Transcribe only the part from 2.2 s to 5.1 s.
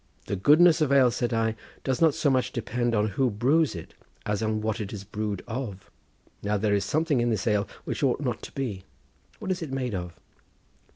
much depend on who brews it as on what it is